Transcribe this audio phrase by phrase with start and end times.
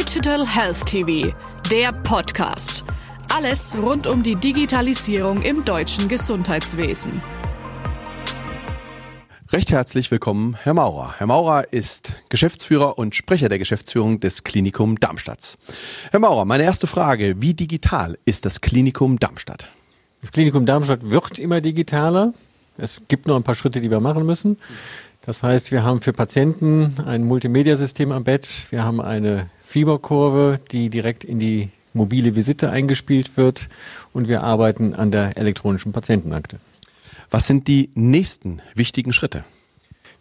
[0.00, 1.34] Digital Health TV,
[1.70, 2.84] der Podcast.
[3.28, 7.20] Alles rund um die Digitalisierung im deutschen Gesundheitswesen.
[9.52, 11.16] Recht herzlich willkommen, Herr Maurer.
[11.18, 15.58] Herr Maurer ist Geschäftsführer und Sprecher der Geschäftsführung des Klinikum Darmstadt.
[16.10, 19.70] Herr Maurer, meine erste Frage, wie digital ist das Klinikum Darmstadt?
[20.22, 22.32] Das Klinikum Darmstadt wird immer digitaler.
[22.78, 24.56] Es gibt noch ein paar Schritte, die wir machen müssen.
[25.26, 28.48] Das heißt, wir haben für Patienten ein Multimedia-System am Bett.
[28.70, 33.68] Wir haben eine Fieberkurve, die direkt in die mobile Visite eingespielt wird.
[34.12, 36.58] Und wir arbeiten an der elektronischen Patientenakte.
[37.30, 39.44] Was sind die nächsten wichtigen Schritte?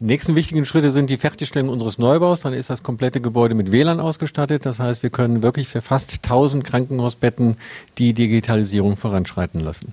[0.00, 2.40] Die nächsten wichtigen Schritte sind die Fertigstellung unseres Neubaus.
[2.40, 4.64] Dann ist das komplette Gebäude mit WLAN ausgestattet.
[4.64, 7.56] Das heißt, wir können wirklich für fast 1000 Krankenhausbetten
[7.98, 9.92] die Digitalisierung voranschreiten lassen.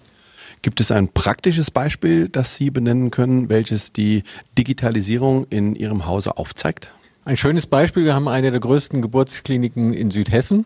[0.62, 4.23] Gibt es ein praktisches Beispiel, das Sie benennen können, welches die
[4.58, 6.94] Digitalisierung in Ihrem Hause aufzeigt?
[7.23, 8.03] Ein schönes Beispiel.
[8.03, 10.66] Wir haben eine der größten Geburtskliniken in Südhessen.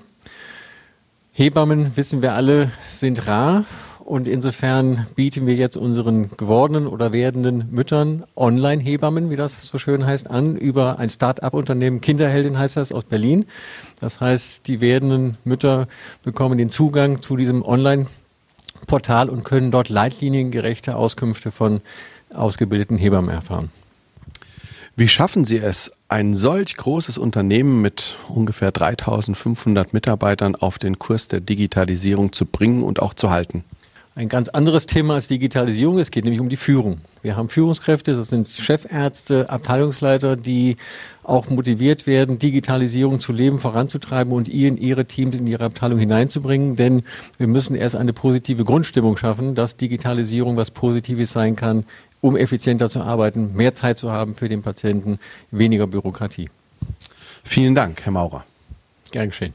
[1.33, 3.65] Hebammen, wissen wir alle, sind rar
[4.05, 10.05] und insofern bieten wir jetzt unseren gewordenen oder werdenden Müttern Online-Hebammen, wie das so schön
[10.05, 11.99] heißt, an über ein Start-up-Unternehmen.
[11.99, 13.47] Kinderheldin heißt das aus Berlin.
[13.99, 15.89] Das heißt, die werdenden Mütter
[16.23, 21.81] bekommen den Zugang zu diesem Online-Portal und können dort leitliniengerechte Auskünfte von
[22.33, 23.71] ausgebildeten Hebammen erfahren.
[24.97, 31.27] Wie schaffen Sie es, ein solch großes Unternehmen mit ungefähr 3500 Mitarbeitern auf den Kurs
[31.27, 33.65] der Digitalisierung zu bringen und auch zu halten?
[34.17, 35.99] ein ganz anderes Thema als Digitalisierung.
[35.99, 36.99] Es geht nämlich um die Führung.
[37.21, 40.77] Wir haben Führungskräfte, das sind Chefärzte, Abteilungsleiter, die
[41.23, 46.77] auch motiviert werden, Digitalisierung zu leben, voranzutreiben und in ihre Teams, in ihre Abteilung hineinzubringen.
[46.77, 47.03] Denn
[47.37, 51.83] wir müssen erst eine positive Grundstimmung schaffen, dass Digitalisierung was Positives sein kann,
[52.25, 55.19] um effizienter zu arbeiten, mehr Zeit zu haben für den Patienten,
[55.51, 56.49] weniger Bürokratie.
[57.43, 58.43] Vielen Dank, Herr Maurer.
[59.11, 59.53] Gern geschehen.